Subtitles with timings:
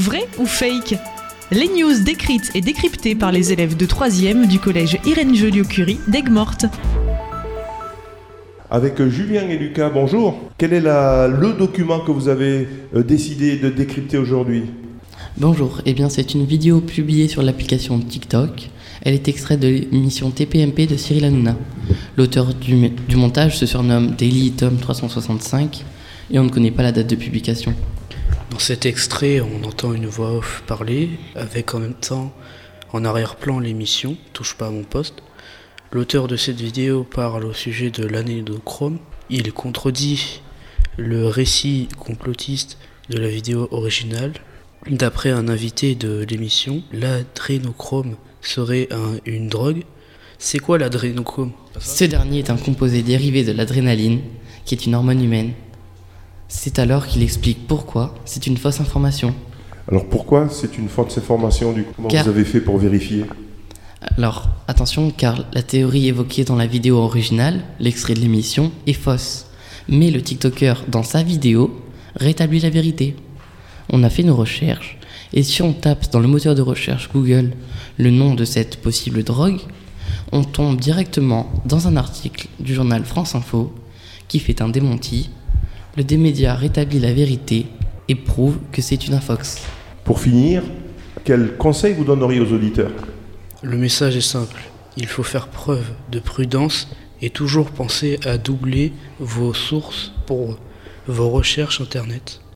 [0.00, 0.94] Vrai ou fake
[1.52, 6.66] Les news décrites et décryptées par les élèves de 3e du collège Irène Joliot-Curie d'Aigues-Mortes.
[8.70, 10.38] Avec Julien et Lucas, bonjour.
[10.56, 14.62] Quel est la- le document que vous avez euh, décidé de décrypter aujourd'hui?
[15.36, 18.70] Bonjour, eh bien c'est une vidéo publiée sur l'application TikTok.
[19.02, 21.56] Elle est extraite de l'émission TPMP de Cyril Hanouna.
[22.16, 25.84] L'auteur du, du montage se surnomme Daily Tom 365
[26.30, 27.74] et on ne connaît pas la date de publication.
[28.50, 32.32] Dans cet extrait, on entend une voix off parler, avec en même temps
[32.92, 35.22] en arrière-plan l'émission Touche pas à mon poste.
[35.92, 38.98] L'auteur de cette vidéo parle au sujet de l'adrénochrome.
[39.28, 40.40] Il contredit
[40.96, 44.32] le récit complotiste de la vidéo originale.
[44.88, 49.84] D'après un invité de l'émission, l'adrénochrome serait un- une drogue.
[50.38, 51.52] C'est quoi l'adrénochrome?
[51.78, 54.20] Ce dernier est un composé dérivé de l'adrénaline,
[54.64, 55.52] qui est une hormone humaine.
[56.52, 59.32] C'est alors qu'il explique pourquoi c'est une fausse information.
[59.88, 63.24] Alors pourquoi c'est une fausse information du coup Comment Car- vous avez fait pour vérifier?
[64.18, 69.46] Alors attention car la théorie évoquée dans la vidéo originale, l'extrait de l'émission, est fausse.
[69.88, 71.80] Mais le TikToker dans sa vidéo
[72.16, 73.14] rétablit la vérité.
[73.92, 74.98] On a fait nos recherches
[75.32, 77.52] et si on tape dans le moteur de recherche Google
[77.96, 79.60] le nom de cette possible drogue,
[80.32, 83.72] on tombe directement dans un article du journal France Info
[84.26, 85.30] qui fait un démenti.
[85.96, 87.66] Le démédia rétablit la vérité
[88.08, 89.62] et prouve que c'est une infox.
[90.04, 90.62] Pour finir,
[91.24, 92.92] quel conseil vous donneriez aux auditeurs?
[93.62, 94.62] Le message est simple.
[94.96, 96.88] Il faut faire preuve de prudence
[97.20, 100.58] et toujours penser à doubler vos sources pour
[101.06, 102.40] vos recherches internet.